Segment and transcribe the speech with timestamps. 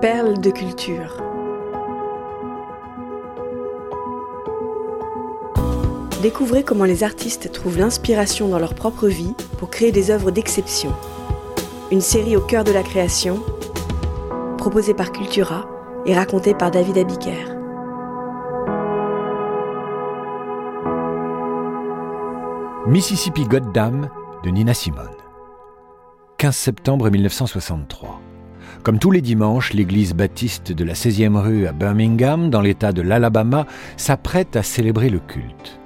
[0.00, 1.22] Perles de culture.
[6.22, 10.94] Découvrez comment les artistes trouvent l'inspiration dans leur propre vie pour créer des œuvres d'exception.
[11.90, 13.42] Une série au cœur de la création,
[14.56, 15.68] proposée par Cultura
[16.06, 17.54] et racontée par David Abiker.
[22.86, 24.08] Mississippi Goddam
[24.42, 25.10] de Nina Simone.
[26.38, 28.29] 15 septembre 1963.
[28.82, 33.02] Comme tous les dimanches, l'église baptiste de la 16e rue à Birmingham, dans l'État de
[33.02, 33.66] l'Alabama,
[33.96, 35.80] s'apprête à célébrer le culte.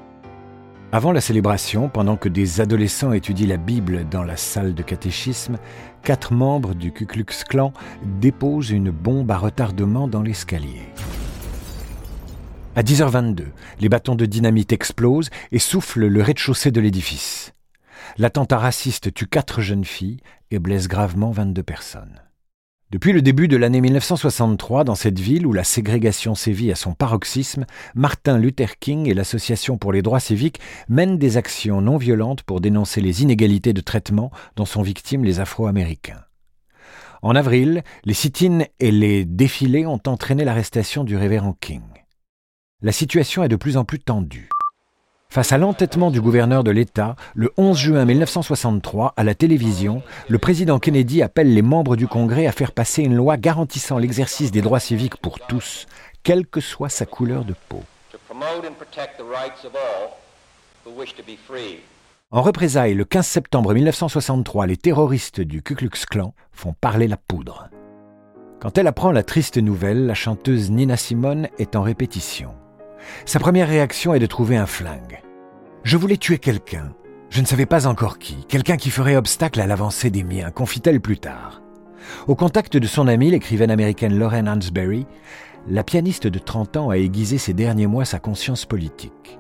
[0.93, 5.59] Avant la célébration, pendant que des adolescents étudient la Bible dans la salle de catéchisme,
[6.05, 7.73] quatre membres du Ku Klux Klan
[8.21, 10.83] déposent une bombe à retardement dans l'escalier.
[12.77, 13.47] À 10h22,
[13.81, 17.55] les bâtons de dynamite explosent et soufflent le rez-de-chaussée de l'édifice.
[18.17, 20.21] L'attentat raciste tue quatre jeunes filles
[20.53, 22.24] et blesse gravement 22 personnes.
[22.95, 26.95] Depuis le début de l'année 1963, dans cette ville où la ségrégation sévit à son
[26.95, 32.45] paroxysme, Martin Luther King et l'Association pour les droits civiques mènent des actions non violentes
[32.45, 36.23] pour dénoncer les inégalités de traitement dont sont victimes les Afro-Américains.
[37.21, 41.83] En avril, les sit-ins et les défilés ont entraîné l'arrestation du révérend King
[42.85, 44.51] la situation est de plus en plus tendue.
[45.35, 50.39] Face à l'entêtement du gouverneur de l'État, le 11 juin 1963, à la télévision, le
[50.39, 54.63] président Kennedy appelle les membres du Congrès à faire passer une loi garantissant l'exercice des
[54.63, 55.87] droits civiques pour tous,
[56.23, 57.83] quelle que soit sa couleur de peau.
[62.31, 67.17] En représailles, le 15 septembre 1963, les terroristes du Ku Klux Klan font parler la
[67.17, 67.71] poudre.
[68.61, 72.55] Quand elle apprend la triste nouvelle, la chanteuse Nina Simone est en répétition.
[73.27, 75.21] Sa première réaction est de trouver un flingue.
[75.83, 76.95] Je voulais tuer quelqu'un.
[77.31, 78.45] Je ne savais pas encore qui.
[78.49, 81.63] Quelqu'un qui ferait obstacle à l'avancée des miens, confie-t-elle plus tard.
[82.27, 85.07] Au contact de son amie, l'écrivaine américaine Lauren Hansberry,
[85.69, 89.39] la pianiste de 30 ans a aiguisé ces derniers mois sa conscience politique.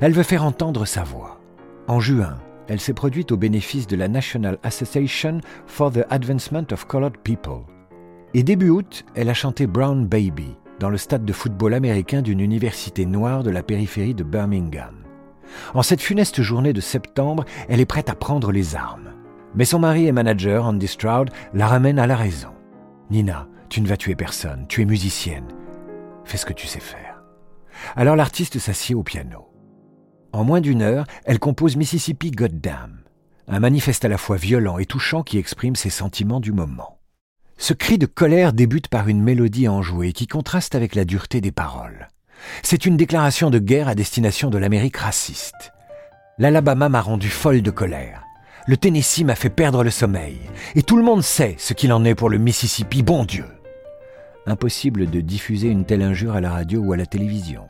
[0.00, 1.40] Elle veut faire entendre sa voix.
[1.88, 2.38] En juin,
[2.68, 7.64] elle s'est produite au bénéfice de la National Association for the Advancement of Colored People.
[8.34, 12.40] Et début août, elle a chanté Brown Baby, dans le stade de football américain d'une
[12.40, 14.96] université noire de la périphérie de Birmingham.
[15.74, 19.12] En cette funeste journée de septembre, elle est prête à prendre les armes.
[19.54, 22.48] Mais son mari et manager, Andy Stroud, la ramène à la raison.
[23.10, 25.46] Nina, tu ne vas tuer personne, tu es musicienne.
[26.24, 27.22] Fais ce que tu sais faire.
[27.94, 29.46] Alors l'artiste s'assied au piano.
[30.32, 33.02] En moins d'une heure, elle compose Mississippi Goddam,
[33.46, 36.91] un manifeste à la fois violent et touchant qui exprime ses sentiments du moment.
[37.62, 41.52] Ce cri de colère débute par une mélodie enjouée qui contraste avec la dureté des
[41.52, 42.08] paroles.
[42.64, 45.72] C'est une déclaration de guerre à destination de l'Amérique raciste.
[46.38, 48.24] L'Alabama m'a rendu folle de colère.
[48.66, 50.40] Le Tennessee m'a fait perdre le sommeil.
[50.74, 53.46] Et tout le monde sait ce qu'il en est pour le Mississippi, bon Dieu.
[54.44, 57.68] Impossible de diffuser une telle injure à la radio ou à la télévision.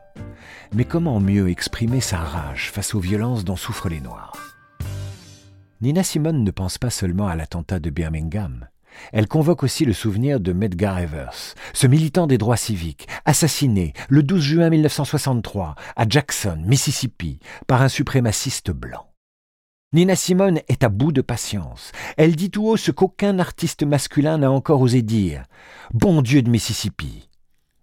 [0.74, 4.56] Mais comment mieux exprimer sa rage face aux violences dont souffrent les Noirs?
[5.82, 8.68] Nina Simone ne pense pas seulement à l'attentat de Birmingham.
[9.12, 14.22] Elle convoque aussi le souvenir de Medgar Evers, ce militant des droits civiques, assassiné le
[14.22, 19.06] 12 juin 1963 à Jackson, Mississippi, par un suprémaciste blanc.
[19.94, 21.92] Nina Simone est à bout de patience.
[22.16, 25.44] Elle dit tout haut ce qu'aucun artiste masculin n'a encore osé dire.
[25.92, 27.28] Bon Dieu de Mississippi.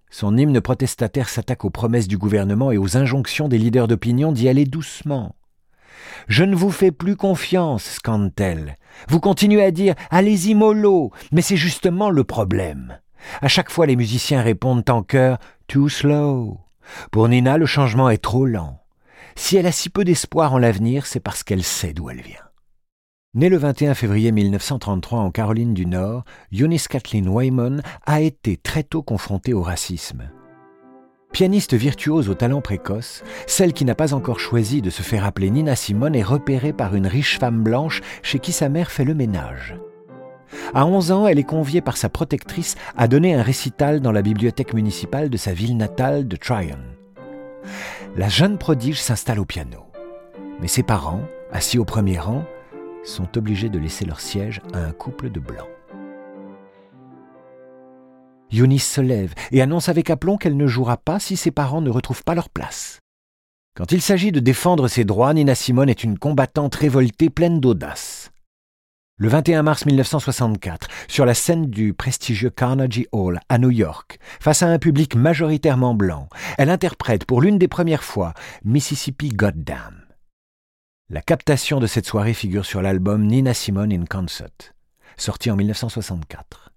[0.09, 4.49] Son hymne protestataire s'attaque aux promesses du gouvernement et aux injonctions des leaders d'opinion d'y
[4.49, 5.35] aller doucement.
[6.27, 8.77] Je ne vous fais plus confiance, scande-t-elle.
[9.07, 12.99] Vous continuez à dire Allez-y mollo, mais c'est justement le problème.
[13.41, 15.37] À chaque fois, les musiciens répondent en chœur
[15.67, 16.59] Too slow.
[17.11, 18.81] Pour Nina, le changement est trop lent.
[19.35, 22.37] Si elle a si peu d'espoir en l'avenir, c'est parce qu'elle sait d'où elle vient.
[23.35, 28.83] Née le 21 février 1933 en Caroline du Nord, Eunice Kathleen Waymon a été très
[28.83, 30.31] tôt confrontée au racisme.
[31.39, 35.49] Pianiste virtuose au talent précoce, celle qui n'a pas encore choisi de se faire appeler
[35.49, 39.13] Nina Simone est repérée par une riche femme blanche chez qui sa mère fait le
[39.13, 39.77] ménage.
[40.73, 44.21] À 11 ans, elle est conviée par sa protectrice à donner un récital dans la
[44.21, 46.83] bibliothèque municipale de sa ville natale de Tryon.
[48.17, 49.85] La jeune prodige s'installe au piano.
[50.59, 51.21] Mais ses parents,
[51.53, 52.43] assis au premier rang,
[53.05, 55.69] sont obligés de laisser leur siège à un couple de blancs.
[58.51, 61.89] Eunice se lève et annonce avec aplomb qu'elle ne jouera pas si ses parents ne
[61.89, 62.99] retrouvent pas leur place.
[63.75, 68.31] Quand il s'agit de défendre ses droits, Nina Simone est une combattante révoltée pleine d'audace.
[69.17, 74.63] Le 21 mars 1964, sur la scène du prestigieux Carnegie Hall à New York, face
[74.63, 80.05] à un public majoritairement blanc, elle interprète pour l'une des premières fois Mississippi Goddam.
[81.09, 84.73] La captation de cette soirée figure sur l'album Nina Simone in Concert,
[85.17, 86.68] sorti en 1964.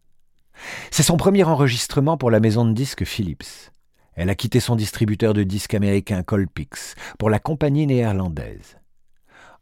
[0.90, 3.70] C'est son premier enregistrement pour la maison de disques Philips.
[4.14, 8.76] Elle a quitté son distributeur de disques américain Colpix pour la compagnie néerlandaise.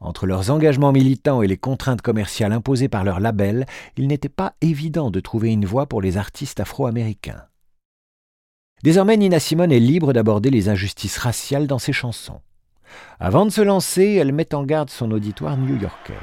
[0.01, 3.67] Entre leurs engagements militants et les contraintes commerciales imposées par leur label,
[3.97, 7.45] il n'était pas évident de trouver une voie pour les artistes afro-américains.
[8.83, 12.41] Désormais, Nina Simone est libre d'aborder les injustices raciales dans ses chansons.
[13.21, 16.15] Avant de se lancer, elle met en garde son auditoire new-yorkais.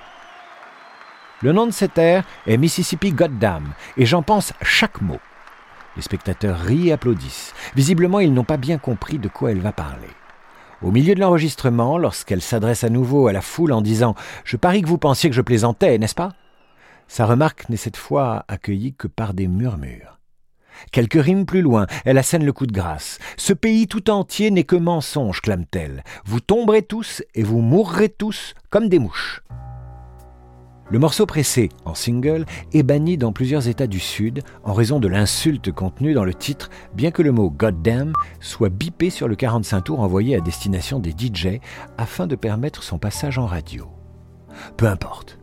[1.43, 5.19] Le nom de cette air est Mississippi Goddam, et j'en pense chaque mot.
[5.95, 7.53] Les spectateurs rient et applaudissent.
[7.75, 10.09] Visiblement, ils n'ont pas bien compris de quoi elle va parler.
[10.81, 14.81] Au milieu de l'enregistrement, lorsqu'elle s'adresse à nouveau à la foule en disant Je parie
[14.81, 16.33] que vous pensiez que je plaisantais, n'est-ce pas?
[17.07, 20.17] Sa remarque n'est cette fois accueillie que par des murmures.
[20.91, 23.19] Quelques rimes plus loin, elle assène le coup de grâce.
[23.37, 26.03] Ce pays tout entier n'est que mensonge, clame-t-elle.
[26.25, 29.43] Vous tomberez tous et vous mourrez tous comme des mouches.
[30.89, 35.09] Le morceau pressé, en single, est banni dans plusieurs États du Sud en raison de
[35.09, 39.81] l'insulte contenue dans le titre, bien que le mot Goddamn soit bipé sur le 45
[39.81, 41.59] tours envoyé à destination des DJ
[41.97, 43.87] afin de permettre son passage en radio.
[44.77, 45.39] Peu importe.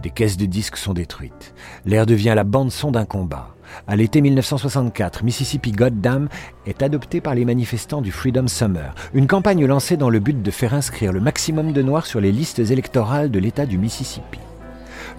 [0.00, 1.54] Des caisses de disques sont détruites.
[1.86, 3.56] L'air devient la bande-son d'un combat.
[3.88, 6.28] À l'été 1964, Mississippi Goddamn
[6.66, 10.50] est adopté par les manifestants du Freedom Summer, une campagne lancée dans le but de
[10.52, 14.38] faire inscrire le maximum de Noirs sur les listes électorales de l'État du Mississippi.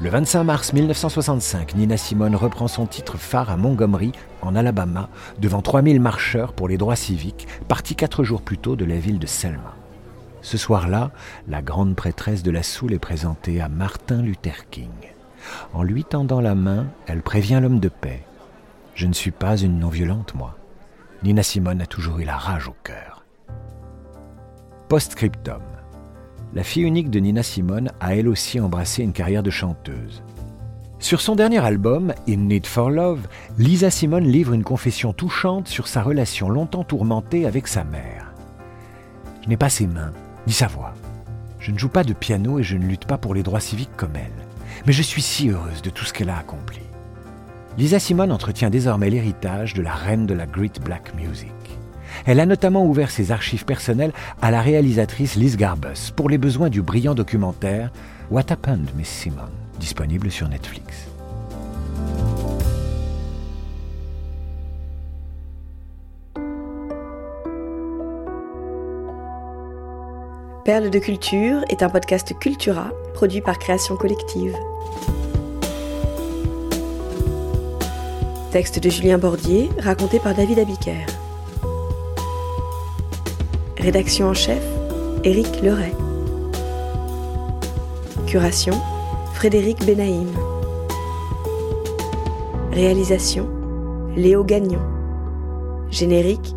[0.01, 4.11] Le 25 mars 1965, Nina Simone reprend son titre phare à Montgomery,
[4.41, 5.07] en Alabama,
[5.39, 9.19] devant 3000 marcheurs pour les droits civiques, partis quatre jours plus tôt de la ville
[9.19, 9.73] de Selma.
[10.41, 11.11] Ce soir-là,
[11.47, 14.91] la grande prêtresse de la Soule est présentée à Martin Luther King.
[15.73, 18.21] En lui tendant la main, elle prévient l'homme de paix.
[18.95, 20.57] Je ne suis pas une non-violente, moi.
[21.23, 23.23] Nina Simone a toujours eu la rage au cœur.
[24.89, 25.61] Postscriptum
[26.53, 30.23] la fille unique de Nina Simone a elle aussi embrassé une carrière de chanteuse.
[30.99, 33.27] Sur son dernier album, In Need for Love,
[33.57, 38.33] Lisa Simone livre une confession touchante sur sa relation longtemps tourmentée avec sa mère.
[39.43, 40.13] Je n'ai pas ses mains,
[40.47, 40.93] ni sa voix.
[41.59, 43.95] Je ne joue pas de piano et je ne lutte pas pour les droits civiques
[43.97, 44.31] comme elle.
[44.85, 46.79] Mais je suis si heureuse de tout ce qu'elle a accompli.
[47.77, 51.51] Lisa Simone entretient désormais l'héritage de la reine de la Great Black Music.
[52.25, 56.69] Elle a notamment ouvert ses archives personnelles à la réalisatrice Liz Garbus pour les besoins
[56.69, 57.91] du brillant documentaire
[58.31, 61.07] What Happened, Miss Simon, disponible sur Netflix.
[70.65, 74.55] Perle de culture est un podcast Cultura produit par Création Collective.
[78.51, 81.05] Texte de Julien Bordier, raconté par David Abiker.
[83.85, 84.63] Rédaction en chef,
[85.23, 85.93] Éric Leray.
[88.25, 88.73] Curation,
[89.35, 90.29] Frédéric Benaïm.
[92.71, 93.47] Réalisation,
[94.15, 94.81] Léo Gagnon.
[95.91, 96.55] Générique,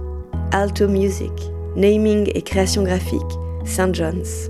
[0.52, 1.52] Alto Music.
[1.76, 3.20] Naming et création graphique,
[3.66, 3.94] St.
[3.94, 4.48] John's.